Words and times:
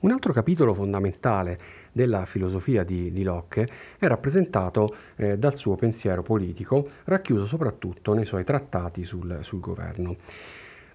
Un 0.00 0.12
altro 0.12 0.32
capitolo 0.32 0.74
fondamentale 0.74 1.58
della 1.90 2.24
filosofia 2.24 2.84
di, 2.84 3.10
di 3.10 3.24
Locke 3.24 3.68
è 3.98 4.06
rappresentato 4.06 4.94
eh, 5.16 5.36
dal 5.36 5.56
suo 5.56 5.74
pensiero 5.74 6.22
politico, 6.22 6.88
racchiuso 7.04 7.46
soprattutto 7.46 8.14
nei 8.14 8.24
suoi 8.24 8.44
trattati 8.44 9.02
sul, 9.02 9.40
sul 9.42 9.58
governo. 9.58 10.16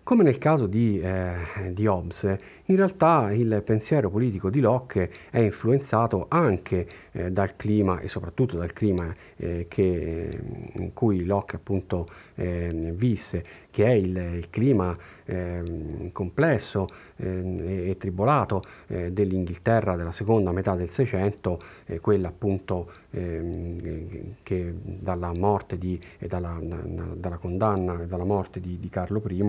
Come 0.04 0.24
nel 0.24 0.38
caso 0.38 0.68
di, 0.68 1.00
eh, 1.00 1.72
di, 1.72 1.88
Hobbes, 1.88 2.24
in 2.66 2.76
realtà 2.76 3.32
il 3.32 3.62
pensiero 3.64 4.10
politico 4.10 4.50
di 4.50 4.60
Locke 4.60 5.10
è 5.30 5.40
influenzato 5.40 6.26
anche 6.28 6.86
eh, 7.14 7.32
dal 7.32 7.56
clima 7.56 8.02
e 8.02 8.10
soprattutto 8.10 8.58
dal 8.58 8.74
clima 8.74 9.16
eh, 9.38 9.66
che, 9.70 10.40
in 10.74 10.94
cui 10.94 11.24
Locke 11.24 11.56
appunto 11.56 12.10
ehm, 12.36 12.92
visse, 12.96 13.46
che 13.72 13.86
è 13.86 13.92
il, 13.92 14.18
il 14.18 14.50
clima 14.50 14.94
ehm, 15.24 16.12
complesso 16.12 16.90
ehm, 17.16 17.60
e, 17.62 17.90
e, 17.92 17.98
tribolato 17.98 18.62
eh, 18.88 19.14
dell'Inghilterra 19.14 19.96
della 19.96 20.12
seconda 20.12 20.52
metà 20.52 20.76
del 20.76 20.90
Seicento, 20.90 21.62
eh, 21.86 22.02
quella 22.02 22.28
appunto 22.28 22.92
ehm, 23.12 24.36
che 24.44 24.74
dalla 24.84 25.32
morte 25.32 25.78
di, 25.78 25.98
e 26.18 26.28
dalla, 26.28 26.60
dalla 26.62 27.38
condanna 27.38 28.02
e 28.02 28.06
dalla 28.06 28.26
morte 28.26 28.60
di, 28.60 28.78
di 28.82 28.90
Carlo 28.90 29.24
I 29.30 29.42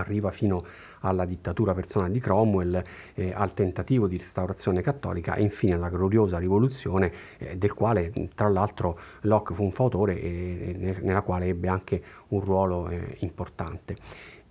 arriva 0.00 0.30
fino 0.30 0.64
alla 1.00 1.24
dittatura 1.24 1.74
personale 1.74 2.12
di 2.12 2.20
Cromwell, 2.20 2.82
eh, 3.14 3.32
al 3.32 3.54
tentativo 3.54 4.06
di 4.06 4.16
restaurazione 4.16 4.82
cattolica 4.82 5.34
e 5.34 5.42
infine 5.42 5.74
alla 5.74 5.88
gloriosa 5.88 6.38
rivoluzione 6.38 7.12
eh, 7.38 7.56
del 7.56 7.74
quale 7.74 8.12
tra 8.34 8.48
l'altro 8.48 8.98
Locke 9.22 9.54
fu 9.54 9.62
un 9.62 9.72
fautore 9.72 10.20
e, 10.20 10.76
e 10.78 10.98
nella 11.00 11.22
quale 11.22 11.46
ebbe 11.46 11.68
anche 11.68 12.02
un 12.28 12.40
ruolo 12.40 12.88
eh, 12.88 13.16
importante. 13.20 13.96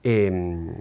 E, 0.02 0.26
ehm, 0.26 0.74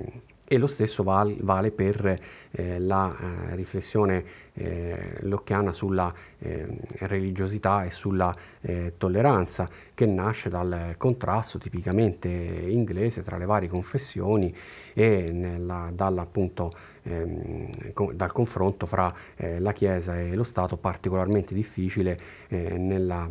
e 0.54 0.58
lo 0.58 0.66
stesso 0.66 1.02
val, 1.02 1.36
vale 1.40 1.70
per 1.70 2.20
eh, 2.50 2.78
la 2.78 3.14
eh, 3.14 3.56
riflessione 3.56 4.24
eh, 4.54 5.16
locchiana 5.20 5.72
sulla 5.72 6.12
eh, 6.38 6.66
religiosità 7.00 7.84
e 7.84 7.90
sulla 7.90 8.34
eh, 8.60 8.94
tolleranza, 8.96 9.68
che 9.92 10.06
nasce 10.06 10.48
dal 10.48 10.94
contrasto 10.96 11.58
tipicamente 11.58 12.28
inglese 12.28 13.22
tra 13.22 13.36
le 13.36 13.46
varie 13.46 13.68
confessioni 13.68 14.54
e 14.92 15.30
nella, 15.32 15.90
appunto, 15.96 16.72
ehm, 17.02 17.92
con, 17.92 18.16
dal 18.16 18.32
confronto 18.32 18.86
fra 18.86 19.12
eh, 19.36 19.58
la 19.58 19.72
Chiesa 19.72 20.18
e 20.18 20.34
lo 20.34 20.44
Stato 20.44 20.76
particolarmente 20.76 21.54
difficile 21.54 22.42
nella, 22.48 23.28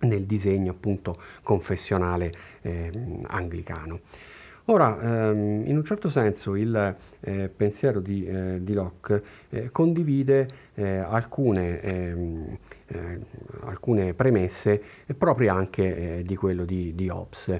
nel 0.00 0.24
disegno 0.24 0.72
appunto 0.72 1.18
confessionale 1.42 2.32
ehm, 2.62 3.24
anglicano. 3.26 4.00
Ora, 4.70 4.98
ehm, 5.00 5.62
in 5.66 5.78
un 5.78 5.84
certo 5.84 6.10
senso 6.10 6.54
il 6.54 6.94
eh, 7.20 7.48
pensiero 7.48 8.00
di, 8.00 8.26
eh, 8.26 8.58
di 8.62 8.74
Locke 8.74 9.22
eh, 9.48 9.70
condivide 9.70 10.46
eh, 10.74 10.98
alcune, 10.98 11.80
ehm, 11.80 12.58
eh, 12.88 13.18
alcune, 13.60 14.12
premesse 14.12 14.82
proprio 15.16 15.54
anche 15.54 16.18
eh, 16.18 16.22
di 16.22 16.36
quello 16.36 16.66
di, 16.66 16.94
di 16.94 17.08
Hobbes, 17.08 17.56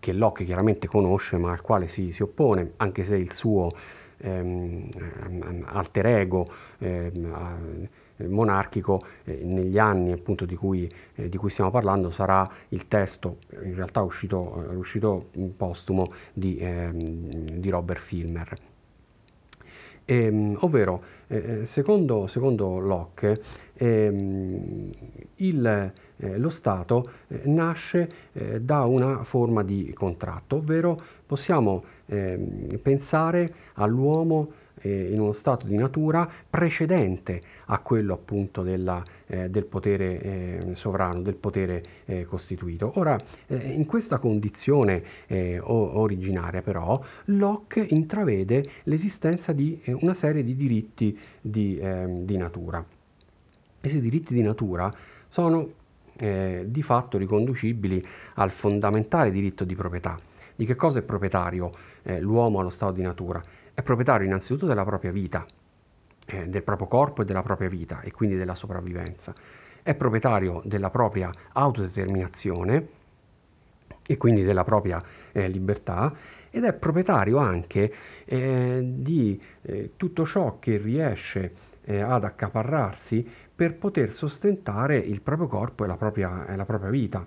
che 0.00 0.12
Locke 0.12 0.42
chiaramente 0.42 0.88
conosce 0.88 1.36
ma 1.36 1.52
al 1.52 1.60
quale 1.60 1.86
si, 1.86 2.12
si 2.12 2.22
oppone, 2.22 2.72
anche 2.78 3.04
se 3.04 3.14
il 3.14 3.32
suo 3.32 3.72
ehm, 4.18 5.62
alter 5.66 6.06
ego 6.06 6.50
ehm, 6.78 7.88
monarchico 8.28 9.04
eh, 9.24 9.40
negli 9.42 9.78
anni 9.78 10.12
appunto 10.12 10.44
di 10.44 10.56
cui, 10.56 10.90
eh, 11.14 11.28
di 11.28 11.36
cui, 11.36 11.50
stiamo 11.50 11.70
parlando 11.70 12.10
sarà 12.10 12.48
il 12.68 12.88
testo 12.88 13.38
in 13.62 13.74
realtà 13.74 14.02
uscito, 14.02 14.66
eh, 14.70 14.74
uscito 14.74 15.30
postumo 15.56 16.12
di, 16.32 16.58
ehm, 16.58 17.58
di 17.58 17.68
Robert 17.70 18.00
Filmer. 18.00 18.70
Ehm, 20.04 20.56
ovvero, 20.60 21.02
eh, 21.28 21.36
eh, 21.36 21.66
secondo, 21.66 22.26
secondo, 22.26 22.78
Locke, 22.78 23.40
ehm, 23.74 24.90
il, 25.36 25.92
eh, 26.16 26.38
lo 26.38 26.50
Stato 26.50 27.10
nasce 27.44 28.30
da 28.60 28.84
una 28.84 29.24
forma 29.24 29.62
di 29.62 29.92
contratto, 29.92 30.56
ovvero 30.56 31.00
possiamo 31.26 31.84
pensare 32.82 33.54
all'uomo 33.74 34.52
eh, 34.82 35.12
in 35.12 35.20
uno 35.20 35.32
stato 35.32 35.66
di 35.66 35.76
natura 35.76 36.28
precedente 36.48 37.42
a 37.66 37.78
quello 37.78 38.14
appunto 38.14 38.62
della, 38.62 39.02
eh, 39.26 39.48
del 39.48 39.64
potere 39.64 40.20
eh, 40.20 40.70
sovrano, 40.74 41.22
del 41.22 41.34
potere 41.34 41.82
eh, 42.04 42.24
costituito. 42.24 42.92
Ora, 42.96 43.20
eh, 43.46 43.56
in 43.56 43.86
questa 43.86 44.18
condizione 44.18 45.02
eh, 45.26 45.58
originaria 45.58 46.62
però, 46.62 47.00
Locke 47.26 47.80
intravede 47.80 48.68
l'esistenza 48.84 49.52
di 49.52 49.80
una 50.00 50.14
serie 50.14 50.44
di 50.44 50.54
diritti 50.54 51.18
di, 51.40 51.78
ehm, 51.78 52.24
di 52.24 52.36
natura. 52.36 52.84
Questi 53.80 54.00
diritti 54.00 54.34
di 54.34 54.42
natura 54.42 54.92
sono 55.28 55.80
di 56.14 56.82
fatto 56.82 57.16
riconducibili 57.16 58.06
al 58.34 58.50
fondamentale 58.50 59.32
diritto 59.32 59.64
di 59.64 59.74
proprietà. 59.74 60.20
Di 60.54 60.66
che 60.66 60.76
cosa 60.76 60.98
è 60.98 61.02
proprietario 61.02 61.72
l'uomo 62.20 62.60
allo 62.60 62.68
stato 62.68 62.92
di 62.92 63.02
natura? 63.02 63.42
È 63.74 63.82
proprietario 63.82 64.26
innanzitutto 64.26 64.66
della 64.66 64.84
propria 64.84 65.10
vita, 65.10 65.46
eh, 66.26 66.46
del 66.46 66.62
proprio 66.62 66.86
corpo 66.88 67.22
e 67.22 67.24
della 67.24 67.42
propria 67.42 67.68
vita 67.68 68.00
e 68.02 68.10
quindi 68.10 68.36
della 68.36 68.54
sopravvivenza. 68.54 69.34
È 69.82 69.94
proprietario 69.94 70.60
della 70.64 70.90
propria 70.90 71.30
autodeterminazione 71.52 72.86
e 74.06 74.16
quindi 74.16 74.42
della 74.42 74.64
propria 74.64 75.02
eh, 75.32 75.48
libertà 75.48 76.14
ed 76.50 76.64
è 76.64 76.72
proprietario 76.74 77.38
anche 77.38 77.92
eh, 78.26 78.80
di 78.84 79.40
eh, 79.62 79.92
tutto 79.96 80.26
ciò 80.26 80.58
che 80.58 80.76
riesce 80.76 81.54
eh, 81.84 82.00
ad 82.00 82.24
accaparrarsi 82.24 83.26
per 83.54 83.76
poter 83.76 84.12
sostentare 84.12 84.98
il 84.98 85.22
proprio 85.22 85.48
corpo 85.48 85.84
e 85.84 85.86
la 85.86 85.96
propria, 85.96 86.46
e 86.46 86.56
la 86.56 86.66
propria 86.66 86.90
vita. 86.90 87.26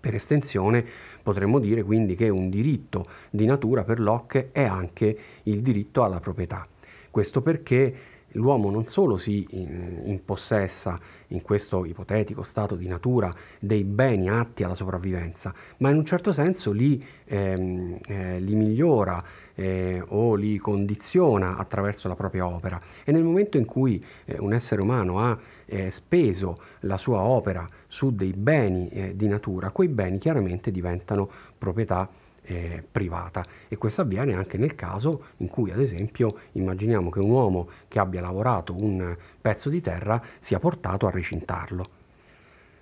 Per 0.00 0.14
estensione 0.14 0.84
potremmo 1.22 1.58
dire 1.58 1.82
quindi 1.82 2.14
che 2.14 2.28
un 2.28 2.48
diritto 2.50 3.06
di 3.30 3.46
natura 3.46 3.84
per 3.84 4.00
Locke 4.00 4.50
è 4.52 4.64
anche 4.64 5.18
il 5.44 5.60
diritto 5.60 6.02
alla 6.04 6.20
proprietà. 6.20 6.66
Questo 7.10 7.42
perché 7.42 7.94
l'uomo 8.32 8.70
non 8.70 8.86
solo 8.86 9.16
si 9.16 9.46
impossessa 9.50 10.98
in 11.28 11.42
questo 11.42 11.84
ipotetico 11.84 12.42
stato 12.42 12.74
di 12.74 12.86
natura 12.86 13.34
dei 13.58 13.84
beni 13.84 14.28
atti 14.28 14.62
alla 14.62 14.74
sopravvivenza, 14.74 15.54
ma 15.78 15.90
in 15.90 15.96
un 15.96 16.04
certo 16.04 16.32
senso 16.32 16.72
li, 16.72 17.04
ehm, 17.24 17.98
eh, 18.06 18.40
li 18.40 18.54
migliora 18.54 19.22
eh, 19.54 20.02
o 20.06 20.34
li 20.34 20.56
condiziona 20.58 21.56
attraverso 21.56 22.08
la 22.08 22.14
propria 22.14 22.46
opera. 22.46 22.80
E 23.04 23.12
nel 23.12 23.24
momento 23.24 23.56
in 23.56 23.64
cui 23.64 24.02
eh, 24.24 24.38
un 24.38 24.52
essere 24.52 24.80
umano 24.80 25.20
ha 25.20 25.38
eh, 25.66 25.90
speso 25.90 26.60
la 26.80 26.96
sua 26.96 27.20
opera 27.20 27.68
su 27.86 28.14
dei 28.14 28.32
beni 28.32 28.88
eh, 28.88 29.16
di 29.16 29.26
natura, 29.26 29.70
quei 29.70 29.88
beni 29.88 30.18
chiaramente 30.18 30.70
diventano 30.70 31.28
proprietà 31.58 32.08
eh, 32.48 32.82
privata 32.90 33.44
e 33.68 33.76
questo 33.76 34.00
avviene 34.00 34.32
anche 34.34 34.56
nel 34.56 34.74
caso 34.74 35.26
in 35.38 35.48
cui 35.48 35.70
ad 35.70 35.80
esempio 35.80 36.38
immaginiamo 36.52 37.10
che 37.10 37.20
un 37.20 37.30
uomo 37.30 37.68
che 37.88 37.98
abbia 37.98 38.22
lavorato 38.22 38.74
un 38.74 39.16
pezzo 39.40 39.68
di 39.68 39.80
terra 39.80 40.20
sia 40.40 40.58
portato 40.58 41.06
a 41.06 41.10
recintarlo. 41.10 41.96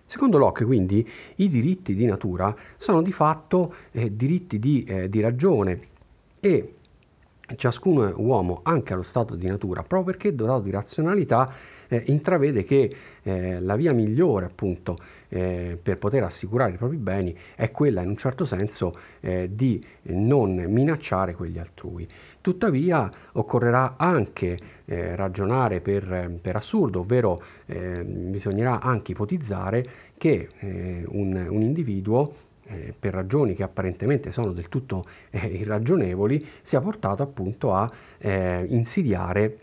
Secondo 0.06 0.38
Locke 0.38 0.64
quindi 0.64 1.06
i 1.36 1.48
diritti 1.48 1.94
di 1.96 2.06
natura 2.06 2.54
sono 2.76 3.02
di 3.02 3.10
fatto 3.10 3.74
eh, 3.90 4.14
diritti 4.14 4.60
di, 4.60 4.84
eh, 4.84 5.08
di 5.08 5.20
ragione 5.20 5.80
e 6.38 6.74
ciascun 7.56 8.14
uomo, 8.16 8.60
anche 8.62 8.92
allo 8.92 9.02
stato 9.02 9.34
di 9.34 9.46
natura, 9.46 9.82
proprio 9.82 10.12
perché 10.14 10.34
dotato 10.34 10.62
di 10.62 10.70
razionalità, 10.70 11.52
eh, 11.88 12.02
intravede 12.06 12.64
che 12.64 12.94
eh, 13.22 13.60
la 13.60 13.76
via 13.76 13.92
migliore 13.92 14.46
appunto 14.46 14.98
eh, 15.28 15.78
per 15.80 15.98
poter 15.98 16.22
assicurare 16.22 16.72
i 16.72 16.76
propri 16.76 16.96
beni 16.96 17.36
è 17.54 17.70
quella 17.70 18.02
in 18.02 18.08
un 18.10 18.16
certo 18.16 18.44
senso 18.44 18.96
eh, 19.20 19.48
di 19.52 19.84
non 20.02 20.54
minacciare 20.54 21.34
quelli 21.34 21.58
altrui. 21.58 22.08
Tuttavia 22.40 23.10
occorrerà 23.32 23.94
anche 23.96 24.58
eh, 24.84 25.16
ragionare 25.16 25.80
per, 25.80 26.30
per, 26.40 26.54
assurdo, 26.54 27.00
ovvero 27.00 27.42
eh, 27.66 28.04
bisognerà 28.04 28.80
anche 28.80 29.12
ipotizzare 29.12 29.88
che 30.16 30.48
un, 31.08 31.46
un 31.48 31.62
individuo 31.62 32.34
eh, 32.68 32.92
per 32.98 33.14
ragioni 33.14 33.54
che 33.54 33.62
apparentemente 33.62 34.32
sono 34.32 34.52
del 34.52 34.68
tutto 34.68 35.04
eh, 35.30 35.46
irragionevoli, 35.46 36.44
sia 36.62 36.80
portato 36.80 37.22
appunto 37.22 37.72
a 37.72 37.90
eh, 38.18 38.66
insidiare 38.68 39.58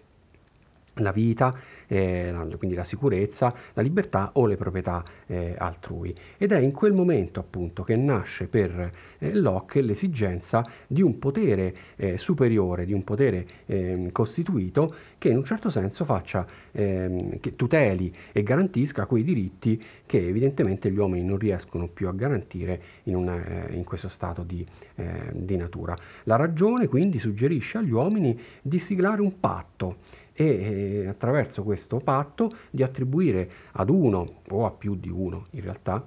la 0.96 1.12
vita, 1.12 1.54
eh, 1.88 2.34
quindi 2.58 2.76
la 2.76 2.84
sicurezza, 2.84 3.54
la 3.74 3.82
libertà 3.82 4.32
o 4.34 4.46
le 4.46 4.56
proprietà 4.56 5.04
eh, 5.28 5.56
altrui. 5.58 6.14
Ed 6.38 6.52
è 6.52 6.60
in 6.60 6.72
quel 6.72 6.94
momento 6.94 7.40
appunto 7.40 7.84
che 7.84 7.96
nasce 7.96 8.48
per 8.48 8.92
eh, 9.18 9.34
Locke 9.34 9.82
l'esigenza 9.82 10.66
di 10.86 11.02
un 11.02 11.18
potere 11.18 11.76
eh, 11.96 12.18
superiore, 12.18 12.86
di 12.86 12.94
un 12.94 13.04
potere 13.04 13.46
ehm, 13.66 14.12
costituito 14.12 14.94
che 15.18 15.30
in 15.30 15.38
un 15.38 15.44
certo 15.44 15.70
senso 15.70 16.06
faccia, 16.06 16.46
ehm, 16.72 17.40
che 17.40 17.56
tuteli 17.56 18.14
e 18.32 18.44
garantisca 18.44 19.06
quei 19.06 19.24
diritti 19.24 19.82
che 20.06 20.28
evidentemente 20.28 20.92
gli 20.92 20.98
uomini 20.98 21.26
non 21.26 21.38
riescono 21.38 21.88
più 21.88 22.08
a 22.08 22.12
garantire 22.12 22.82
in, 23.04 23.16
una, 23.16 23.68
eh, 23.68 23.74
in 23.74 23.84
questo 23.84 24.10
stato 24.10 24.44
di, 24.44 24.66
eh, 24.96 25.32
di 25.32 25.56
natura. 25.56 25.98
La 26.24 26.36
ragione 26.36 26.88
quindi 26.88 27.20
suggerisce 27.20 27.80
agli 27.80 27.92
uomini 27.92 28.40
di 28.62 28.80
siglare 28.80 29.22
un 29.22 29.40
patto 29.40 30.22
e 30.34 30.46
eh, 30.46 31.08
attraverso 31.08 31.64
questo 31.64 32.00
patto 32.00 32.56
di 32.70 32.84
attribuire 32.84 33.50
ad 33.74 33.90
uno 33.90 34.42
o 34.50 34.66
a 34.66 34.72
più 34.72 34.96
di 34.96 35.10
uno 35.10 35.48
in 35.52 35.62
realtà 35.62 36.04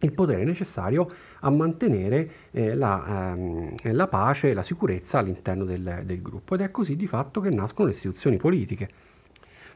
il 0.00 0.12
potere 0.12 0.44
necessario 0.44 1.10
a 1.40 1.50
mantenere 1.50 2.30
eh, 2.50 2.74
la, 2.74 3.32
ehm, 3.32 3.74
la, 3.92 4.06
pace 4.08 4.50
e 4.50 4.54
la 4.54 4.62
sicurezza 4.62 5.18
all'interno 5.18 5.64
del, 5.64 6.02
del, 6.04 6.20
gruppo 6.20 6.54
ed 6.54 6.60
è 6.60 6.70
così 6.70 6.96
di 6.96 7.06
fatto 7.06 7.40
che 7.40 7.50
nascono 7.50 7.88
le 7.88 7.94
istituzioni 7.94 8.36
politiche. 8.36 8.88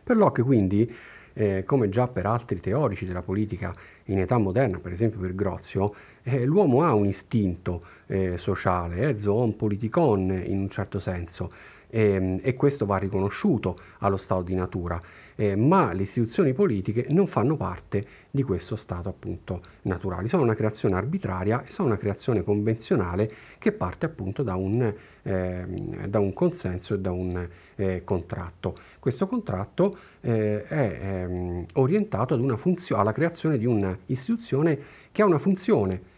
Per 0.02 0.16
Locke 0.16 0.42
quindi, 0.42 0.92
eh, 1.32 1.64
come 1.64 1.88
già 1.88 2.06
per 2.06 2.26
altri 2.26 2.60
teorici 2.60 3.06
della 3.06 3.22
politica 3.22 3.74
in 4.04 4.18
età 4.18 4.36
moderna, 4.36 4.78
per 4.78 4.92
esempio 4.92 5.20
per 5.20 5.34
Grozio, 5.34 5.94
eh, 6.22 6.44
l'uomo 6.44 6.82
ha 6.82 6.94
un 6.94 7.06
istinto 7.06 7.82
eh, 8.06 8.36
sociale, 8.36 9.08
è 9.08 9.18
zoon 9.18 9.56
politikon 9.56 10.42
in 10.44 10.58
un 10.58 10.68
certo 10.68 10.98
senso, 10.98 11.50
e, 11.90 12.00
ehm, 12.00 12.40
e 12.42 12.54
questo 12.54 12.86
va 12.86 12.96
riconosciuto 12.96 13.78
allo 13.98 14.16
stato 14.16 14.42
di 14.42 14.54
natura, 14.54 15.00
eh, 15.34 15.56
ma 15.56 15.92
le 15.92 16.02
istituzioni 16.02 16.52
politiche 16.52 17.06
non 17.10 17.26
fanno 17.26 17.56
parte 17.56 18.06
di 18.30 18.42
questo 18.42 18.76
stato 18.76 19.08
appunto 19.08 19.62
naturale, 19.82 20.28
sono 20.28 20.42
una 20.42 20.54
creazione 20.54 20.94
arbitraria 20.94 21.62
e 21.64 21.70
sono 21.70 21.88
una 21.88 21.98
creazione 21.98 22.42
convenzionale 22.42 23.30
che 23.58 23.72
parte 23.72 24.06
appunto 24.06 24.42
da 24.42 24.54
un, 24.54 24.92
eh, 25.22 25.64
da 26.06 26.18
un 26.18 26.32
consenso 26.32 26.94
e 26.94 26.98
da 26.98 27.10
un 27.10 27.48
eh, 27.76 28.02
contratto. 28.04 28.76
Questo 28.98 29.26
contratto 29.26 29.96
eh, 30.20 30.64
è 30.64 30.98
ehm, 31.00 31.66
orientato 31.74 32.56
funzio- 32.56 32.96
alla 32.96 33.12
creazione 33.12 33.58
di 33.58 33.66
un'istituzione 33.66 34.78
che 35.12 35.22
ha 35.22 35.26
una 35.26 35.38
funzione 35.38 36.09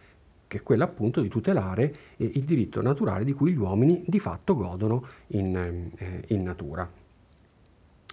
che 0.52 0.58
è 0.58 0.62
quella 0.62 0.84
appunto 0.84 1.22
di 1.22 1.28
tutelare 1.28 1.94
eh, 2.19 2.31
il 2.34 2.44
diritto 2.44 2.82
naturale 2.82 3.25
di 3.25 3.32
cui 3.32 3.52
gli 3.52 3.56
uomini 3.56 4.04
di 4.06 4.19
fatto 4.19 4.54
godono 4.54 5.06
in, 5.28 5.56
eh, 5.56 6.25
in 6.26 6.43
natura. 6.43 6.87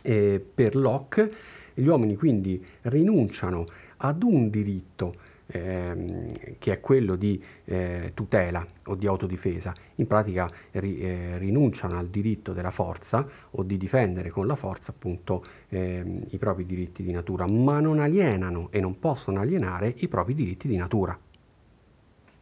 E 0.01 0.45
per 0.53 0.77
Locke 0.77 1.33
gli 1.74 1.86
uomini 1.86 2.15
quindi 2.15 2.65
rinunciano 2.83 3.68
ad 3.97 4.24
un 4.24 4.50
diritto 4.50 5.15
ehm, 5.47 6.31
che 6.59 6.71
è 6.71 6.80
quello 6.80 7.18
di 7.18 7.44
eh, 7.65 8.12
tutela 8.13 8.65
o 8.86 8.95
di 8.95 9.06
autodifesa, 9.06 9.74
in 9.95 10.07
pratica 10.07 10.50
ri, 10.71 11.01
eh, 11.01 11.38
rinunciano 11.39 11.97
al 11.97 12.07
diritto 12.07 12.53
della 12.53 12.71
forza 12.71 13.27
o 13.51 13.63
di 13.63 13.75
difendere 13.75 14.30
con 14.30 14.47
la 14.47 14.56
forza 14.56 14.91
appunto 14.91 15.44
ehm, 15.68 16.27
i 16.30 16.38
propri 16.38 16.65
diritti 16.65 17.03
di 17.03 17.12
natura, 17.12 17.45
ma 17.47 17.81
non 17.81 18.00
alienano 18.00 18.69
e 18.71 18.80
non 18.80 18.97
possono 18.97 19.41
alienare 19.41 19.94
i 19.97 20.07
propri 20.07 20.33
diritti 20.33 20.69
di 20.69 20.77
natura. 20.77 21.19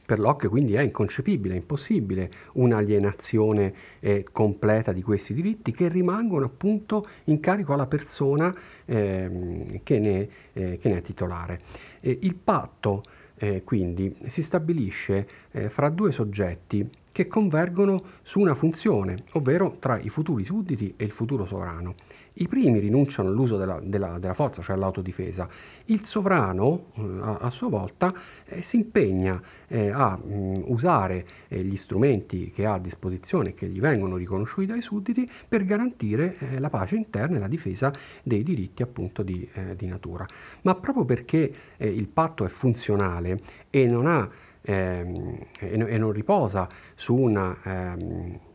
Per 0.07 0.19
Locke 0.19 0.47
quindi 0.47 0.75
è 0.75 0.81
inconcepibile, 0.81 1.55
è 1.55 1.57
impossibile 1.57 2.31
un'alienazione 2.53 3.73
eh, 3.99 4.25
completa 4.31 4.93
di 4.93 5.01
questi 5.01 5.33
diritti 5.33 5.73
che 5.73 5.89
rimangono 5.89 6.45
appunto 6.45 7.05
in 7.25 7.41
carico 7.41 7.73
alla 7.73 7.87
persona 7.87 8.55
eh, 8.85 9.81
che, 9.83 9.99
ne, 9.99 10.29
eh, 10.53 10.77
che, 10.77 10.87
ne, 10.87 10.97
è 10.99 11.01
titolare. 11.01 11.59
il 11.99 12.35
patto 12.35 13.03
eh, 13.35 13.63
quindi 13.65 14.15
si 14.27 14.43
stabilisce 14.43 15.27
eh, 15.51 15.67
fra 15.67 15.89
due 15.89 16.13
soggetti 16.13 16.89
che 17.11 17.27
convergono 17.27 18.01
su 18.21 18.39
una 18.39 18.55
funzione, 18.55 19.23
ovvero 19.33 19.75
tra 19.79 19.99
i 19.99 20.07
futuri 20.07 20.45
sudditi 20.45 20.93
e 20.95 21.03
il 21.03 21.11
futuro 21.11 21.45
sovrano. 21.45 21.95
I 22.39 22.47
primi 22.47 22.79
rinunciano 22.79 23.29
all'uso 23.29 23.57
della, 23.57 23.79
della, 23.81 24.19
della 24.19 24.33
forza, 24.33 24.61
cioè 24.61 24.75
all'autodifesa. 24.75 25.47
Il 25.85 26.05
sovrano, 26.05 26.91
eh, 26.95 27.01
a, 27.21 27.37
a, 27.37 27.49
sua 27.49 27.69
volta, 27.69 28.13
eh, 28.45 28.61
si 28.61 28.77
impegna 28.77 29.41
eh, 29.67 29.89
a 29.89 30.15
mh, 30.17 30.33
mm, 30.33 30.61
usare 30.65 31.25
eh, 31.47 31.63
gli 31.63 31.75
strumenti 31.75 32.51
che 32.51 32.65
ha 32.65 32.73
a 32.73 32.79
disposizione, 32.79 33.53
che 33.53 33.67
gli 33.67 33.79
vengono 33.79 34.17
riconosciuti 34.17 34.67
dai 34.67 34.81
sudditi, 34.81 35.29
per 35.47 35.65
garantire 35.65 36.37
eh, 36.37 36.59
la 36.59 36.69
pace 36.69 36.95
interna 36.95 37.37
e 37.37 37.39
la 37.39 37.47
difesa 37.47 37.91
dei 38.21 38.43
diritti 38.43 38.83
appunto 38.83 39.23
di, 39.23 39.47
eh, 39.53 39.75
di 39.75 39.87
natura. 39.87 40.25
Ma 40.61 40.75
proprio 40.75 41.05
perché 41.05 41.53
il 41.77 42.07
patto 42.07 42.43
è 42.45 42.47
funzionale 42.47 43.39
e 43.69 43.87
non, 43.87 44.05
ha, 44.05 44.29
ehm, 44.61 45.37
e 45.59 45.97
non 45.97 46.11
riposa 46.11 46.67
su 46.95 47.15
una... 47.15 48.45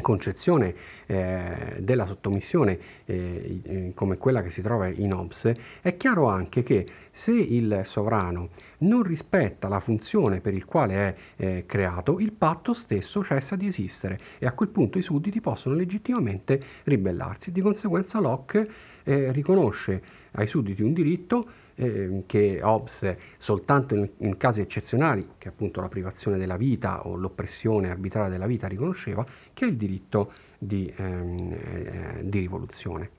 Concezione 0.00 0.74
eh, 1.06 1.76
della 1.78 2.04
sottomissione 2.04 2.78
eh, 3.06 3.92
come 3.94 4.18
quella 4.18 4.42
che 4.42 4.50
si 4.50 4.60
trova 4.60 4.88
in 4.88 5.12
Hobbes, 5.12 5.52
è 5.80 5.96
chiaro 5.96 6.28
anche 6.28 6.62
che 6.62 6.86
se 7.10 7.32
il 7.32 7.80
sovrano 7.84 8.50
non 8.78 9.02
rispetta 9.02 9.68
la 9.68 9.80
funzione 9.80 10.40
per 10.40 10.52
il 10.52 10.66
quale 10.66 10.94
è 10.94 11.16
eh, 11.36 11.64
creato, 11.66 12.20
il 12.20 12.32
patto 12.32 12.74
stesso 12.74 13.24
cessa 13.24 13.56
di 13.56 13.66
esistere 13.66 14.20
e 14.38 14.46
a 14.46 14.52
quel 14.52 14.68
punto 14.68 14.98
i 14.98 15.02
sudditi 15.02 15.40
possono 15.40 15.74
legittimamente 15.74 16.62
ribellarsi. 16.84 17.50
Di 17.50 17.62
conseguenza 17.62 18.20
Locke 18.20 18.68
eh, 19.02 19.32
riconosce 19.32 20.02
ai 20.36 20.46
sudditi 20.46 20.82
un 20.82 20.92
diritto 20.92 21.46
eh, 21.74 22.22
che 22.26 22.60
Hobbes 22.62 23.16
soltanto 23.36 23.94
in, 23.94 24.08
in, 24.18 24.36
casi 24.36 24.60
eccezionali, 24.60 25.26
che 25.38 25.48
appunto 25.48 25.80
la 25.80 25.88
privazione 25.88 26.38
della 26.38 26.56
vita 26.56 27.06
o 27.06 27.16
l'oppressione 27.16 27.90
arbitraria 27.90 28.30
della 28.30 28.46
vita 28.46 28.66
riconosceva, 28.66 29.26
che 29.52 29.64
è 29.64 29.68
il 29.68 29.76
diritto 29.76 30.32
di, 30.58 30.92
ehm, 30.94 31.52
eh, 31.52 32.20
di 32.22 32.38
rivoluzione. 32.38 33.10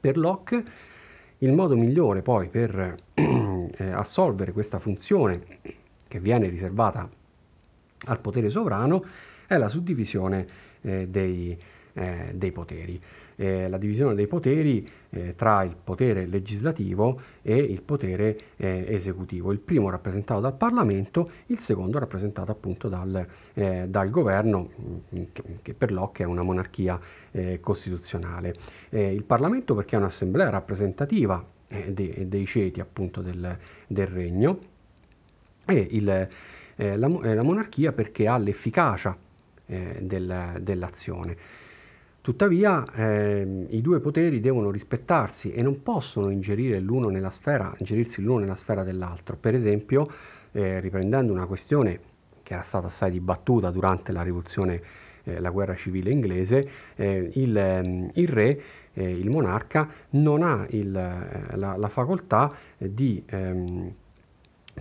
Per 0.00 0.16
Locke 0.16 0.64
il 1.38 1.52
modo 1.52 1.76
migliore 1.76 2.22
poi 2.22 2.48
per 2.48 2.96
eh, 3.14 3.90
assolvere 3.90 4.52
questa 4.52 4.78
funzione 4.78 5.42
che 6.08 6.20
viene 6.20 6.48
riservata 6.48 7.08
al 8.06 8.20
potere 8.20 8.48
sovrano 8.48 9.04
è 9.46 9.56
la 9.56 9.68
suddivisione 9.68 10.46
eh, 10.80 11.08
dei, 11.08 11.56
eh, 11.92 12.30
dei 12.32 12.52
poteri 12.52 13.00
eh, 13.36 13.68
la 13.68 13.76
divisione 13.76 14.14
dei 14.14 14.26
poteri 14.26 14.88
eh, 15.10 15.34
tra 15.36 15.62
il 15.62 15.76
potere 15.82 16.26
legislativo 16.26 17.20
e 17.42 17.56
il 17.56 17.82
potere 17.82 18.38
eh, 18.56 18.86
esecutivo, 18.88 19.52
il 19.52 19.58
primo 19.58 19.90
rappresentato 19.90 20.40
dal 20.40 20.54
Parlamento, 20.54 21.30
il 21.46 21.58
secondo 21.58 21.98
rappresentato 21.98 22.50
appunto 22.50 22.88
dal, 22.88 23.26
eh, 23.54 23.84
dal 23.88 24.10
governo, 24.10 24.70
mm, 25.14 25.22
che, 25.32 25.42
che, 25.62 25.74
per 25.74 25.92
Locke 25.92 26.22
è 26.22 26.26
una 26.26 26.42
monarchia 26.42 26.98
eh, 27.30 27.60
costituzionale. 27.60 28.54
Eh, 28.88 29.12
il 29.12 29.22
Parlamento 29.22 29.74
perché 29.74 29.96
è 29.96 29.98
un'assemblea 29.98 30.50
rappresentativa 30.50 31.44
de, 31.68 32.28
dei 32.28 32.46
ceti 32.46 32.78
appunto 32.80 33.22
del, 33.22 33.58
del 33.88 34.06
regno 34.06 34.58
e 35.64 35.88
il, 35.90 36.28
la, 36.76 36.96
la, 36.96 37.42
monarchia 37.42 37.90
perché 37.90 38.28
ha 38.28 38.38
l'efficacia 38.38 39.16
del, 39.66 40.58
dell'azione. 40.60 41.36
Tuttavia 42.26 42.84
eh, 42.92 43.66
i 43.68 43.80
due 43.80 44.00
poteri 44.00 44.40
devono 44.40 44.72
rispettarsi 44.72 45.52
e 45.52 45.62
non 45.62 45.84
possono 45.84 46.30
ingerire 46.30 46.80
l'uno 46.80 47.08
nella 47.08 47.30
sfera, 47.30 47.72
ingerirsi 47.78 48.20
l'uno 48.20 48.40
nella 48.40 48.56
sfera 48.56 48.82
dell'altro. 48.82 49.36
Per 49.36 49.54
esempio, 49.54 50.10
eh, 50.50 50.80
riprendendo 50.80 51.32
una 51.32 51.46
questione 51.46 52.00
che 52.42 52.54
era 52.54 52.64
stata 52.64 52.88
assai 52.88 53.12
dibattuta 53.12 53.70
durante 53.70 54.10
la 54.10 54.22
rivoluzione, 54.22 54.82
eh, 55.22 55.38
la 55.38 55.50
guerra 55.50 55.76
civile 55.76 56.10
inglese, 56.10 56.68
eh, 56.96 57.30
il, 57.34 57.56
ehm, 57.56 58.10
il, 58.14 58.28
re, 58.28 58.60
eh, 58.92 59.08
il 59.08 59.30
monarca, 59.30 59.88
non 60.10 60.42
ha 60.42 60.66
il, 60.70 60.96
eh, 60.96 61.56
la, 61.56 61.76
la, 61.76 61.88
facoltà 61.88 62.52
di... 62.76 63.22
Ehm, 63.26 63.94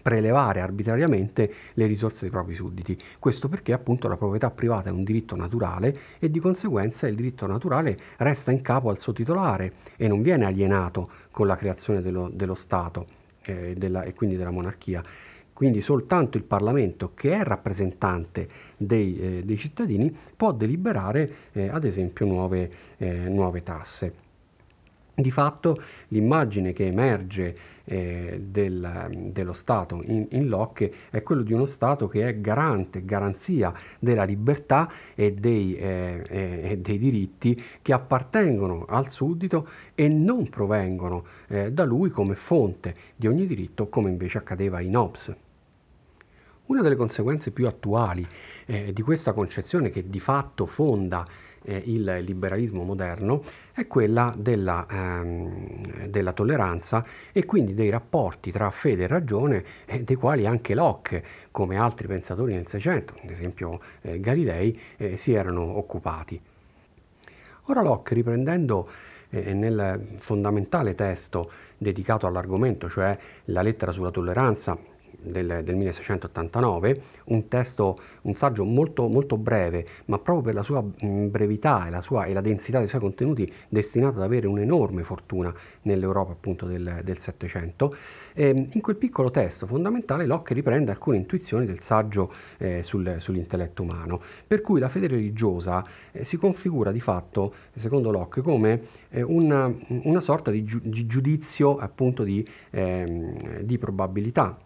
prelevare 0.02 0.62
arbitrariamente 0.62 1.54
le 1.74 1.86
risorse 1.86 2.22
dei 2.22 2.30
propri 2.30 2.54
sudditi. 2.54 2.98
Questo 3.20 3.50
perché 3.50 3.74
appunto 3.74 4.08
la 4.08 4.18
proprietà 4.18 4.52
privata 4.52 4.90
è 4.90 4.92
un 4.92 5.04
diritto 5.04 5.36
naturale 5.36 5.98
e 6.20 6.30
di 6.30 6.40
conseguenza 6.40 7.08
il 7.08 7.16
diritto 7.16 7.48
naturale 7.48 7.98
resta 8.18 8.52
in 8.52 8.62
capo 8.62 8.90
al 8.90 9.00
suo 9.00 9.14
titolare 9.14 9.74
e 9.96 10.08
non 10.08 10.22
viene 10.22 10.46
alienato 10.46 11.10
con 11.32 11.48
la 11.48 11.56
creazione 11.56 12.02
dello, 12.02 12.30
dello 12.32 12.56
Stato 12.56 13.08
eh, 13.46 13.74
della, 13.76 14.04
e 14.04 14.14
quindi 14.14 14.36
della 14.36 14.52
monarchia. 14.52 15.04
Quindi 15.54 15.80
soltanto 15.80 16.36
il 16.36 16.44
Parlamento, 16.44 17.14
che 17.14 17.32
è 17.32 17.42
rappresentante 17.42 18.50
dei, 18.76 19.18
eh, 19.18 19.44
dei 19.46 19.58
cittadini, 19.58 20.14
può 20.36 20.52
deliberare 20.52 21.32
eh, 21.54 21.70
ad 21.70 21.86
esempio 21.86 22.26
nuove, 22.26 22.70
eh, 22.98 23.30
nuove 23.30 23.64
tasse. 23.64 24.25
Di 25.18 25.32
fatto 25.32 25.82
l'immagine 26.10 26.74
che 26.74 26.88
emerge 26.88 27.58
eh, 27.86 28.42
del, 28.44 29.30
dello 29.32 29.54
Stato 29.54 30.02
in, 30.04 30.28
in, 30.32 30.50
Locke 30.50 30.94
è 31.10 31.24
quello 31.24 31.42
di 31.42 31.54
uno 31.54 31.68
Stato 31.68 32.10
che 32.10 32.28
è 32.28 32.42
garante, 32.42 33.06
garanzia 33.06 33.74
della 33.98 34.26
libertà 34.26 34.92
e 35.16 35.32
dei, 35.32 35.78
eh, 35.78 36.26
eh, 36.28 36.78
dei 36.80 36.98
diritti 36.98 37.64
che 37.82 37.94
appartengono 37.94 38.86
al 38.90 39.10
suddito 39.10 39.70
e 39.96 40.10
non 40.10 40.50
provengono 40.50 41.24
eh, 41.48 41.72
da 41.72 41.86
lui 41.86 42.10
come 42.10 42.36
fonte 42.36 42.96
di 43.16 43.28
ogni 43.28 43.48
diritto 43.48 43.88
come 43.88 44.10
invece 44.10 44.40
accadeva 44.40 44.82
in 44.82 44.98
Hobbes. 44.98 45.34
Una 46.66 46.82
delle 46.82 46.96
conseguenze 46.96 47.52
più 47.52 47.68
attuali 47.68 48.28
eh, 48.66 48.92
di 48.92 49.02
questa 49.04 49.32
concezione 49.32 49.92
che 49.92 50.10
di 50.10 50.20
fatto 50.20 50.66
fonda 50.66 51.26
eh, 51.66 51.84
il 51.86 52.20
liberalismo 52.22 52.84
moderno 52.84 53.44
è 53.74 53.88
quella 53.88 54.34
della, 54.38 54.86
ehm, 54.90 56.08
della, 56.08 56.32
tolleranza 56.34 57.04
e 57.32 57.46
quindi 57.46 57.74
dei 57.74 57.90
rapporti 57.90 58.52
tra 58.52 58.70
fede 58.70 59.04
e 59.04 59.08
ragione, 59.08 59.64
eh, 59.86 60.04
dei 60.04 60.16
quali 60.16 60.46
anche 60.46 60.74
Locke, 60.76 61.24
come 61.52 61.78
altri 61.78 62.08
pensatori 62.08 62.54
nel 62.54 62.68
Seicento, 62.68 63.16
ad 63.22 63.30
esempio 63.30 63.80
eh, 64.02 64.20
Galilei, 64.20 64.80
eh, 64.98 65.18
si 65.18 65.34
erano 65.34 65.78
occupati. 65.78 66.40
Ora 67.68 67.82
Locke, 67.82 68.14
riprendendo 68.14 68.88
eh, 69.30 69.54
nel 69.54 70.16
fondamentale 70.18 70.94
testo 70.94 71.52
dedicato 71.78 72.28
all'argomento, 72.28 72.88
cioè 72.88 73.18
la 73.46 73.62
lettera 73.62 73.92
sulla 73.92 74.12
tolleranza, 74.12 74.78
del, 75.26 75.62
del 75.64 75.76
1689, 75.76 77.02
un 77.26 77.48
testo, 77.48 78.00
un 78.22 78.36
saggio 78.36 78.64
molto, 78.64 79.08
molto 79.08 79.38
breve, 79.38 79.86
ma 80.06 80.18
proprio 80.20 80.46
per 80.46 80.54
la 80.54 80.64
sua 80.64 80.82
brevità 80.82 81.88
e 81.88 81.90
la, 81.90 82.02
sua, 82.02 82.26
e 82.26 82.34
la 82.34 82.42
densità 82.42 82.80
dei 82.80 82.88
suoi 82.88 83.02
contenuti 83.02 83.52
destinato 83.68 84.18
ad 84.18 84.24
avere 84.24 84.48
un'enorme 84.48 85.04
fortuna 85.04 85.54
nell'Europa 85.84 86.32
appunto 86.32 86.66
del, 86.66 87.14
Settecento. 87.18 87.96
Eh, 88.34 88.50
in 88.50 88.82
quel 88.82 88.98
piccolo 88.98 89.32
testo 89.32 89.66
fondamentale 89.66 90.26
Locke 90.26 90.54
riprende 90.54 90.92
alcune 90.92 91.18
intuizioni 91.18 91.66
del 91.66 91.82
saggio 91.82 92.34
eh, 92.58 92.84
sul, 92.84 93.16
sull'intelletto 93.20 93.82
umano, 93.82 94.22
per 94.46 94.62
cui 94.62 94.80
la 94.80 94.90
fede 94.90 95.08
religiosa 95.08 95.84
eh, 96.12 96.26
si 96.26 96.38
configura 96.38 96.92
di 96.92 97.00
fatto, 97.00 97.54
secondo 97.74 98.12
Locke, 98.12 98.42
come 98.42 98.82
eh, 99.10 99.22
una, 99.22 99.74
una, 99.88 100.20
sorta 100.20 100.52
di, 100.52 100.64
giu, 100.64 100.80
di 100.84 101.06
giudizio 101.06 101.78
appunto 101.78 102.24
di, 102.24 102.46
ehm, 102.72 103.62
di 103.62 103.78
probabilità 103.78 104.58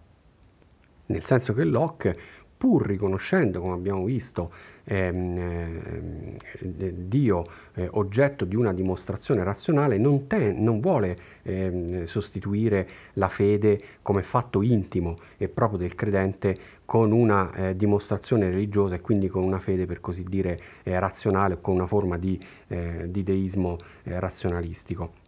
nel 1.09 1.25
senso 1.25 1.53
che 1.53 1.63
Locke, 1.63 2.17
pur 2.55 2.85
riconoscendo, 2.85 3.61
come 3.61 3.73
abbiamo 3.73 4.03
visto, 4.03 4.51
ehm, 4.83 5.37
eh, 5.37 6.93
Dio 7.07 7.45
eh, 7.73 7.87
oggetto 7.91 8.45
di 8.45 8.55
una 8.55 8.73
dimostrazione 8.73 9.43
razionale, 9.43 9.97
non, 9.97 10.27
te, 10.27 10.51
non 10.51 10.79
vuole 10.81 11.17
ehm, 11.43 12.03
sostituire 12.03 12.87
la 13.13 13.29
fede 13.29 13.81
come 14.01 14.23
fatto 14.23 14.61
intimo 14.61 15.17
e 15.37 15.47
proprio 15.47 15.79
del 15.79 15.95
credente 15.95 16.57
con 16.85 17.11
una 17.11 17.53
eh, 17.53 17.75
dimostrazione 17.75 18.49
religiosa 18.49 18.95
e 18.95 19.01
quindi 19.01 19.29
con 19.29 19.43
una 19.43 19.59
fede 19.59 19.85
per 19.85 20.01
così 20.01 20.23
dire 20.23 20.59
eh, 20.83 20.99
razionale 20.99 21.55
o 21.55 21.61
con 21.61 21.75
una 21.75 21.87
forma 21.87 22.17
di, 22.17 22.39
eh, 22.67 23.05
di 23.07 23.23
deismo 23.23 23.77
eh, 24.03 24.19
razionalistico. 24.19 25.18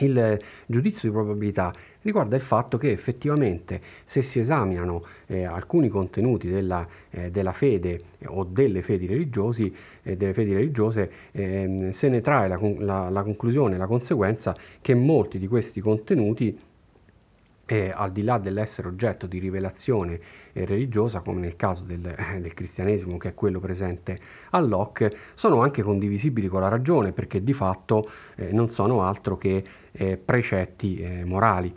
Il 0.00 0.40
giudizio 0.66 1.08
di 1.08 1.14
probabilità 1.14 1.72
riguarda 2.02 2.34
il 2.34 2.42
fatto 2.42 2.78
che 2.78 2.90
effettivamente 2.90 3.80
se 4.04 4.22
si 4.22 4.38
esaminano 4.38 5.04
eh, 5.26 5.44
alcuni 5.44 5.88
contenuti 5.88 6.48
della, 6.48 6.86
eh, 7.10 7.30
della, 7.30 7.52
fede 7.52 8.02
o 8.26 8.44
delle 8.44 8.82
fedi, 8.82 9.06
eh, 9.06 10.16
delle 10.16 10.32
fedi 10.32 10.54
religiose, 10.54 11.10
ehm, 11.32 11.90
se 11.90 12.08
ne 12.08 12.20
trae 12.20 12.48
la, 12.48 12.58
la, 12.78 13.10
la 13.10 13.22
conclusione, 13.22 13.76
la 13.76 13.86
conseguenza 13.86 14.56
che 14.80 14.94
molti 14.94 15.38
di 15.38 15.46
questi 15.46 15.80
contenuti 15.80 16.58
eh, 17.70 17.92
al 17.94 18.10
di 18.10 18.24
là 18.24 18.38
dell'essere 18.38 18.88
oggetto 18.88 19.26
di 19.28 19.38
rivelazione 19.38 20.18
eh, 20.52 20.64
religiosa, 20.64 21.20
come 21.20 21.40
nel 21.40 21.54
caso 21.54 21.84
del, 21.84 22.04
eh, 22.04 22.40
del, 22.40 22.52
cristianesimo, 22.52 23.16
che 23.16 23.28
è 23.28 23.34
quello 23.34 23.60
presente 23.60 24.18
a 24.50 24.58
Locke, 24.58 25.16
sono 25.34 25.62
anche 25.62 25.82
condivisibili 25.82 26.48
con 26.48 26.62
la 26.62 26.68
ragione, 26.68 27.12
perché 27.12 27.44
di 27.44 27.52
fatto 27.52 28.10
eh, 28.34 28.50
non 28.50 28.70
sono 28.70 29.02
altro 29.02 29.36
che 29.36 29.62
eh, 29.92 30.16
precetti 30.16 30.98
eh, 30.98 31.24
morali. 31.24 31.74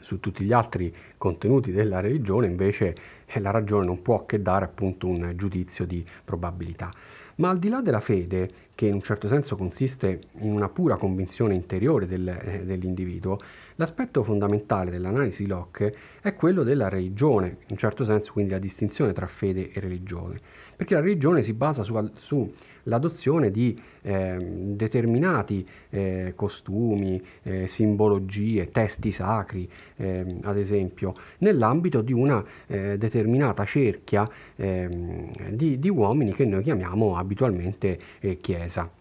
Su 0.00 0.20
tutti 0.20 0.44
gli 0.44 0.52
altri 0.52 0.94
contenuti 1.16 1.72
della 1.72 2.00
religione, 2.00 2.46
invece, 2.46 2.96
la 3.34 3.50
ragione 3.50 3.86
non 3.86 4.02
può 4.02 4.24
che 4.24 4.40
dare 4.40 4.64
appunto 4.64 5.08
un 5.08 5.32
giudizio 5.34 5.84
di 5.84 6.04
probabilità. 6.24 6.92
Ma 7.36 7.50
al 7.50 7.58
di 7.58 7.68
là 7.68 7.82
della 7.82 8.00
fede, 8.00 8.50
che 8.74 8.86
in 8.86 8.94
un 8.94 9.02
certo 9.02 9.26
senso 9.26 9.56
consiste 9.56 10.20
in 10.40 10.52
una 10.52 10.68
pura 10.68 10.96
convinzione 10.96 11.54
interiore 11.54 12.06
del, 12.06 12.28
eh, 12.28 12.64
dell'individuo, 12.64 13.38
l'aspetto 13.76 14.22
fondamentale 14.22 14.90
dell'analisi 14.90 15.42
di 15.42 15.48
Locke 15.48 15.94
è 16.20 16.34
quello 16.34 16.62
della 16.62 16.88
religione, 16.88 17.48
in 17.48 17.66
un 17.70 17.76
certo 17.76 18.04
senso 18.04 18.32
quindi 18.32 18.52
la 18.52 18.58
distinzione 18.58 19.12
tra 19.12 19.26
fede 19.26 19.70
e 19.72 19.80
religione, 19.80 20.40
perché 20.76 20.94
la 20.94 21.00
religione 21.00 21.42
si 21.42 21.52
basa 21.52 21.82
su, 21.82 22.10
su 22.14 22.54
l'adozione 22.86 23.50
di 23.50 23.78
eh, 24.02 24.36
determinati 24.38 25.66
eh, 25.90 26.32
costumi, 26.34 27.22
eh, 27.42 27.68
simbologie, 27.68 28.70
testi 28.70 29.10
sacri, 29.10 29.68
ehm, 29.96 30.40
ad 30.42 30.56
esempio, 30.56 31.14
nell'ambito 31.38 32.00
di 32.00 32.12
una 32.12 32.44
eh, 32.66 32.98
determinata 32.98 33.64
cerchia 33.64 34.28
ehm, 34.56 35.50
di, 35.50 35.78
di, 35.78 35.88
uomini 35.88 36.34
che 36.34 36.44
noi 36.44 36.62
chiamiamo 36.62 37.16
abitualmente 37.16 37.98
eh, 38.20 38.38
Chiesa. 38.40 38.95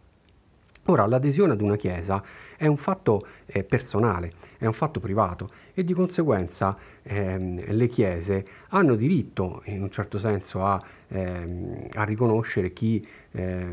Ora, 0.87 1.07
l'adesione 1.07 1.53
ad 1.53 1.61
una 1.61 1.77
Chiesa 1.77 2.21
è 2.55 2.67
un 2.67 2.77
fatto 2.77 3.25
eh, 3.47 3.63
personale, 3.63 4.33
è 4.59 4.67
un 4.67 4.73
fatto 4.73 4.99
privato 4.99 5.49
e 5.73 5.83
di 5.83 5.93
conseguenza 5.93 6.77
ehm, 7.01 7.71
le 7.71 7.87
chiese 7.87 8.45
hanno 8.69 8.93
diritto 8.93 9.63
in 9.65 9.81
un 9.81 9.89
certo 9.89 10.19
senso 10.19 10.63
a, 10.63 10.79
ehm, 11.07 11.87
a 11.93 12.03
riconoscere 12.03 12.71
chi 12.71 13.05
eh, 13.31 13.65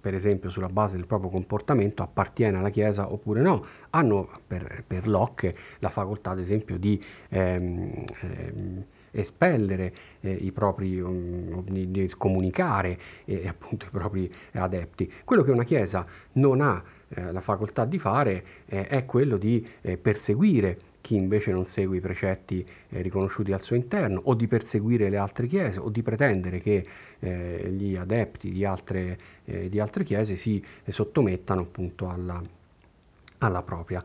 per 0.00 0.14
esempio 0.14 0.50
sulla 0.50 0.68
base 0.68 0.96
del 0.96 1.06
proprio 1.06 1.30
comportamento 1.30 2.02
appartiene 2.02 2.58
alla 2.58 2.70
chiesa 2.70 3.12
oppure 3.12 3.40
no. 3.40 3.64
Hanno 3.90 4.28
per, 4.44 4.82
per 4.84 5.06
Locke 5.06 5.56
la 5.78 5.88
facoltà 5.88 6.30
ad 6.32 6.40
esempio 6.40 6.78
di 6.78 7.00
ehm, 7.28 8.04
ehm 8.22 8.84
espellere 9.14 9.94
eh, 10.20 10.32
i 10.32 10.52
propri, 10.52 11.00
um, 11.00 11.64
di 11.64 12.08
scomunicare 12.08 12.98
eh, 13.24 13.48
appunto 13.48 13.86
i 13.86 13.90
propri 13.90 14.32
adepti. 14.52 15.12
Quello 15.24 15.42
che 15.42 15.50
una 15.50 15.64
Chiesa 15.64 16.06
non 16.32 16.60
ha 16.60 16.82
eh, 17.08 17.32
la 17.32 17.40
facoltà 17.40 17.84
di 17.84 17.98
fare 17.98 18.44
eh, 18.66 18.86
è 18.86 19.04
quello 19.04 19.36
di 19.36 19.66
eh, 19.80 19.96
perseguire 19.96 20.92
chi 21.04 21.16
invece 21.16 21.52
non 21.52 21.66
segue 21.66 21.98
i 21.98 22.00
precetti 22.00 22.66
eh, 22.88 23.02
riconosciuti 23.02 23.52
al 23.52 23.60
suo 23.60 23.76
interno, 23.76 24.22
o 24.24 24.32
di 24.32 24.46
perseguire 24.46 25.10
le 25.10 25.18
altre 25.18 25.46
chiese, 25.46 25.78
o 25.78 25.90
di 25.90 26.02
pretendere 26.02 26.60
che 26.60 26.86
eh, 27.18 27.68
gli 27.76 27.94
adepti 27.94 28.50
di 28.50 28.64
altre, 28.64 29.18
eh, 29.44 29.68
di 29.68 29.78
altre, 29.80 30.02
chiese 30.02 30.36
si 30.36 30.64
sottomettano 30.88 31.60
appunto 31.60 32.08
alla, 32.08 32.42
alla 33.36 33.60
propria. 33.60 34.02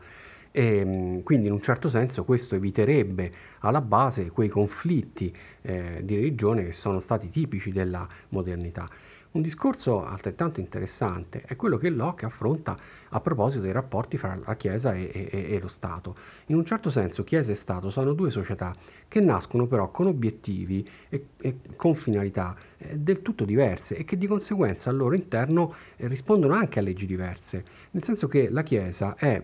E, 0.52 0.78
ehm, 0.78 1.22
quindi 1.22 1.46
in 1.46 1.52
un 1.52 1.62
certo 1.62 1.88
senso 1.88 2.24
questo 2.24 2.54
eviterebbe 2.54 3.32
alla 3.60 3.80
base 3.80 4.30
quei 4.30 4.48
conflitti 4.48 5.34
eh, 5.62 6.00
di 6.02 6.16
religione 6.16 6.64
che 6.64 6.72
sono 6.72 7.00
stati 7.00 7.30
tipici 7.30 7.70
della 7.72 8.06
modernità. 8.30 8.88
Un 9.32 9.42
discorso 9.42 10.04
altrettanto 10.04 10.58
interessante 10.58 11.42
è 11.46 11.54
quello 11.54 11.76
che 11.76 11.88
Locke 11.88 12.24
affronta 12.24 12.76
a 13.10 13.20
proposito 13.20 13.62
dei 13.62 13.70
rapporti 13.70 14.18
fra 14.18 14.36
la 14.44 14.56
Chiesa 14.56 14.92
e, 14.92 15.08
e, 15.12 15.52
e, 15.52 15.60
lo 15.60 15.68
Stato. 15.68 16.16
In 16.46 16.56
un 16.56 16.64
certo 16.64 16.90
senso 16.90 17.22
Chiesa 17.22 17.52
e 17.52 17.54
Stato 17.54 17.90
sono 17.90 18.12
due 18.12 18.32
società 18.32 18.74
che 19.06 19.20
nascono 19.20 19.66
però 19.68 19.92
con 19.92 20.08
obiettivi 20.08 20.84
e, 21.08 21.26
e 21.40 21.58
con 21.76 21.94
finalità 21.94 22.56
eh, 22.76 22.98
del 22.98 23.22
tutto 23.22 23.44
diverse 23.44 23.96
e 23.96 24.04
che 24.04 24.18
di 24.18 24.26
conseguenza 24.26 24.90
al 24.90 24.96
loro 24.96 25.14
interno 25.14 25.74
eh, 25.94 26.08
rispondono 26.08 26.54
anche 26.54 26.80
a 26.80 26.82
leggi 26.82 27.06
diverse, 27.06 27.64
nel 27.92 28.02
senso 28.02 28.26
che 28.26 28.50
la 28.50 28.64
Chiesa 28.64 29.14
è 29.14 29.40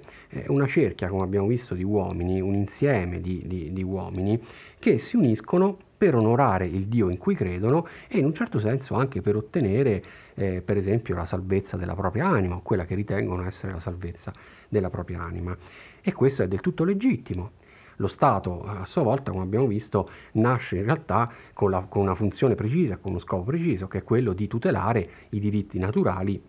una 0.49 0.67
cerchia, 0.67 1.07
come 1.07 1.23
abbiamo 1.23 1.47
visto, 1.47 1.75
di 1.75 1.85
uomini, 1.85 2.41
un 2.41 2.55
insieme 2.55 3.21
di, 3.21 3.45
di, 3.47 3.73
di 3.73 3.83
uomini 3.85 4.43
che 4.81 4.99
si 4.99 5.15
uniscono 5.15 5.79
per 5.97 6.15
onorare 6.15 6.67
il 6.67 6.87
Dio 6.87 7.09
in 7.09 7.19
cui 7.19 7.35
credono 7.35 7.87
e 8.09 8.19
in 8.19 8.25
un 8.25 8.35
certo 8.35 8.59
senso 8.59 8.95
anche 8.95 9.21
per 9.23 9.37
ottenere 9.37 10.05
eh, 10.35 10.61
per 10.61 10.77
esempio 10.77 11.15
la 11.15 11.25
salvezza 11.25 11.77
della 11.77 11.95
propria 11.95 12.27
anima, 12.27 12.57
o 12.57 12.63
quella 12.63 12.85
che 12.85 12.95
ritengono 12.95 13.47
essere 13.47 13.73
la 13.73 13.79
salvezza 13.79 14.33
della 14.69 14.91
propria 14.91 15.23
anima. 15.23 15.57
E 16.03 16.13
questo 16.13 16.43
è 16.43 16.49
del 16.49 16.61
tutto 16.61 16.85
legittimo. 16.85 17.53
Lo 17.97 18.09
Stato 18.09 18.65
a 18.65 18.85
sua 18.85 19.03
volta, 19.03 19.31
come 19.31 19.45
abbiamo 19.45 19.67
visto, 19.67 20.11
nasce 20.33 20.77
in 20.77 20.85
realtà 20.85 21.33
con, 21.55 21.71
la, 21.71 21.81
con 21.89 22.03
una 22.03 22.15
funzione 22.15 22.55
precisa, 22.55 22.99
con 22.99 23.13
uno 23.13 23.21
scopo 23.21 23.45
preciso, 23.45 23.89
che 23.89 23.99
è 23.99 24.03
quello 24.03 24.35
di 24.35 24.47
tutelare 24.47 25.09
i 25.31 25.41
diritti 25.41 25.79
naturali 25.79 26.41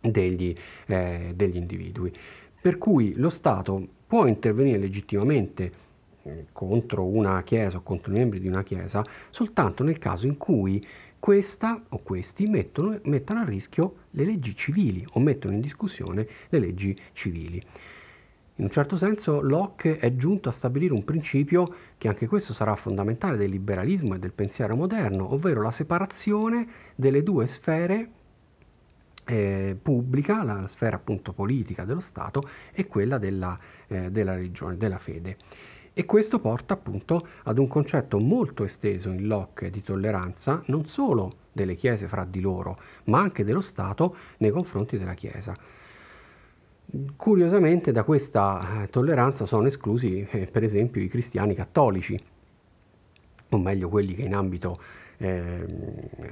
degli, 0.00 0.54
eh, 0.86 1.32
degli 1.36 1.56
individui. 1.56 2.12
Per 2.60 2.78
cui 2.78 3.14
lo 3.14 3.30
Stato 3.30 3.86
può 4.06 4.26
intervenire 4.26 4.78
legittimamente 4.78 5.82
contro 6.52 7.04
una 7.04 7.42
chiesa 7.42 7.78
o 7.78 7.82
contro 7.82 8.12
i 8.12 8.16
membri 8.16 8.40
di 8.40 8.48
una 8.48 8.62
chiesa 8.62 9.04
soltanto 9.30 9.82
nel 9.82 9.98
caso 9.98 10.26
in 10.26 10.36
cui 10.36 10.84
questa 11.18 11.82
o 11.88 12.00
questi 12.02 12.46
mettono, 12.46 12.98
mettono 13.04 13.40
a 13.40 13.44
rischio 13.44 13.94
le 14.10 14.24
leggi 14.24 14.54
civili 14.54 15.06
o 15.12 15.20
mettono 15.20 15.54
in 15.54 15.60
discussione 15.60 16.26
le 16.48 16.58
leggi 16.58 16.98
civili. 17.12 17.62
In 18.56 18.64
un 18.64 18.70
certo 18.70 18.96
senso 18.96 19.40
Locke 19.40 19.98
è 19.98 20.14
giunto 20.14 20.48
a 20.48 20.52
stabilire 20.52 20.92
un 20.92 21.02
principio 21.02 21.74
che 21.98 22.08
anche 22.08 22.28
questo 22.28 22.52
sarà 22.52 22.76
fondamentale 22.76 23.36
del 23.36 23.50
liberalismo 23.50 24.14
e 24.14 24.18
del 24.18 24.32
pensiero 24.32 24.76
moderno, 24.76 25.32
ovvero 25.32 25.60
la 25.60 25.72
separazione 25.72 26.68
delle 26.94 27.22
due 27.22 27.48
sfere 27.48 28.10
eh, 29.24 29.76
pubblica, 29.80 30.42
la 30.44 30.68
sfera 30.68 30.96
appunto 30.96 31.32
politica 31.32 31.84
dello 31.84 32.00
Stato 32.00 32.48
e 32.72 32.86
quella 32.86 33.18
della, 33.18 33.58
eh, 33.88 34.10
della 34.10 34.34
religione, 34.34 34.76
della 34.76 34.98
fede. 34.98 35.36
E 35.96 36.04
questo 36.06 36.40
porta 36.40 36.74
appunto 36.74 37.24
ad 37.44 37.56
un 37.56 37.68
concetto 37.68 38.18
molto 38.18 38.64
esteso 38.64 39.10
in 39.10 39.28
Locke 39.28 39.70
di 39.70 39.80
tolleranza, 39.80 40.60
non 40.66 40.86
solo 40.86 41.42
delle 41.52 41.76
chiese 41.76 42.08
fra 42.08 42.26
di 42.28 42.40
loro, 42.40 42.80
ma 43.04 43.20
anche 43.20 43.44
dello 43.44 43.60
Stato 43.60 44.16
nei 44.38 44.50
confronti 44.50 44.98
della 44.98 45.14
Chiesa. 45.14 45.56
Curiosamente 47.14 47.92
da 47.92 48.02
questa 48.02 48.82
eh, 48.82 48.88
tolleranza 48.88 49.46
sono 49.46 49.68
esclusi 49.68 50.26
eh, 50.28 50.46
per 50.46 50.64
esempio 50.64 51.00
i 51.00 51.06
cristiani 51.06 51.54
cattolici, 51.54 52.20
o 53.50 53.58
meglio 53.58 53.88
quelli 53.88 54.16
che 54.16 54.22
in 54.22 54.34
ambito 54.34 54.80
eh, 55.18 55.64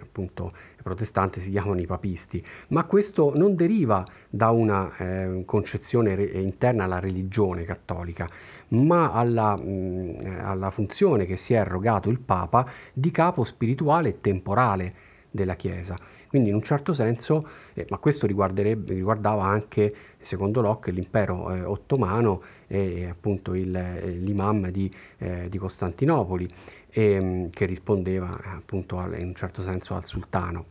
appunto 0.01 0.53
protestante 0.83 1.41
si 1.41 1.51
chiamano 1.51 1.81
i 1.81 1.87
papisti, 1.87 2.45
ma 2.69 2.85
questo 2.85 3.33
non 3.37 3.55
deriva 3.55 4.05
da 4.29 4.51
una 4.51 4.97
eh, 4.97 5.43
concezione 5.45 6.15
re- 6.15 6.25
interna 6.25 6.85
alla 6.85 6.99
religione 6.99 7.65
cattolica, 7.65 8.29
ma 8.73 9.13
alla, 9.13 9.57
mh, 9.57 10.41
alla 10.43 10.71
funzione 10.71 11.27
che 11.27 11.37
si 11.37 11.55
è 11.55 11.59
erogato 11.59 12.11
il 12.11 12.19
Papa 12.19 12.67
di 12.93 13.11
capo 13.11 13.45
spirituale 13.45 14.09
e 14.11 14.21
temporale 14.21 14.95
della 15.31 15.55
Chiesa. 15.55 15.97
Quindi 16.29 16.49
in 16.49 16.55
un 16.55 16.63
certo 16.63 16.95
senso, 16.95 17.47
eh, 17.75 17.87
ma 17.91 17.99
questo 17.99 18.27
riguardava 18.27 19.45
anche, 19.45 19.95
secondo 20.23 20.63
Locke, 20.63 20.91
l'impero 20.91 21.53
eh, 21.53 21.63
ottomano 21.63 22.43
e 22.67 23.07
appunto 23.07 23.55
il, 23.55 23.75
eh, 23.75 24.11
l'imam 24.13 24.71
di, 24.71 24.91
eh, 25.19 25.49
di 25.51 25.59
Costantinopoli 25.59 26.49
e, 26.89 27.03
ehm, 27.03 27.51
che 27.51 27.67
rispondeva 27.67 28.41
appunto 28.45 28.99
al, 28.99 29.19
in 29.19 29.29
un 29.29 29.35
certo 29.35 29.61
senso 29.61 29.95
al 29.95 30.07
sultano. 30.07 30.65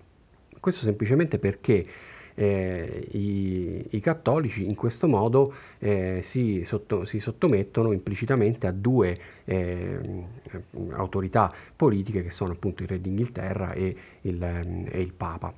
Questo 0.60 0.82
semplicemente 0.82 1.38
perché 1.38 1.86
eh, 2.42 3.08
i, 3.12 3.86
i, 3.92 4.00
cattolici 4.00 4.66
in 4.66 4.74
questo 4.74 5.08
modo 5.08 5.54
eh, 5.78 6.22
si, 6.24 6.64
sotto, 6.64 7.06
si, 7.06 7.20
sottomettono 7.20 7.92
implicitamente 7.92 8.66
a 8.66 8.72
due 8.72 9.20
eh, 9.46 10.00
autorità 10.94 11.54
politiche 11.76 12.24
che 12.24 12.32
sono 12.32 12.54
appunto 12.54 12.82
il 12.82 12.90
re 12.90 13.00
d'Inghilterra 13.00 13.74
e 13.74 13.96
il, 14.22 14.44
e 14.90 15.02
il 15.02 15.14
Papa. 15.14 15.54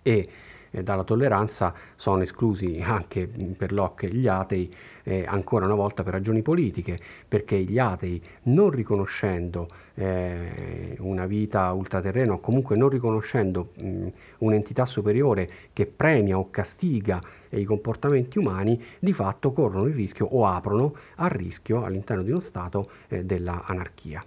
E, 0.00 0.28
eh, 0.70 0.82
dalla 0.82 1.04
tolleranza 1.04 1.74
sono 1.96 2.22
esclusi 2.22 2.80
anche 2.82 3.28
per 3.56 3.72
Locke 3.72 4.08
gli 4.08 4.26
atei, 4.26 4.74
eh, 5.04 5.24
ancora 5.26 5.64
una 5.64 5.74
volta 5.74 6.02
per 6.02 6.12
ragioni 6.12 6.42
politiche, 6.42 6.98
perché 7.26 7.58
gli 7.60 7.78
atei 7.78 8.22
non 8.44 8.70
riconoscendo 8.70 9.68
eh, 9.94 10.96
una 11.00 11.26
vita 11.26 11.72
ultraterrena 11.72 12.34
o 12.34 12.40
comunque 12.40 12.76
non 12.76 12.88
riconoscendo 12.88 13.70
mh, 13.74 14.06
un'entità 14.38 14.86
superiore 14.86 15.50
che 15.72 15.86
premia 15.86 16.38
o 16.38 16.50
castiga 16.50 17.20
i 17.50 17.64
comportamenti 17.64 18.38
umani, 18.38 18.82
di 18.98 19.12
fatto 19.12 19.52
corrono 19.52 19.86
il 19.86 19.94
rischio 19.94 20.26
o 20.26 20.46
aprono 20.46 20.94
al 21.16 21.30
rischio 21.30 21.84
all'interno 21.84 22.22
di 22.22 22.30
uno 22.30 22.40
Stato 22.40 22.90
eh, 23.08 23.24
della 23.24 23.64
anarchia. 23.64 24.24